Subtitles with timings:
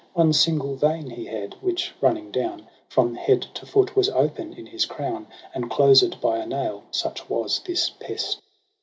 [0.15, 4.65] One single vein he had, which running down From head to foot was open in
[4.65, 8.41] his crown, And closed by a nail j such was this pest.